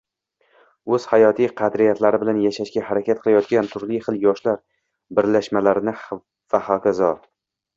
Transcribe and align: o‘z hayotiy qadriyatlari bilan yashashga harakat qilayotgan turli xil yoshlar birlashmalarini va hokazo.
o‘z 0.95 1.03
hayotiy 1.09 1.49
qadriyatlari 1.59 2.19
bilan 2.23 2.39
yashashga 2.45 2.83
harakat 2.87 3.21
qilayotgan 3.27 3.69
turli 3.75 4.01
xil 4.07 4.19
yoshlar 4.27 4.59
birlashmalarini 5.21 5.95
va 6.09 6.65
hokazo. 6.73 7.13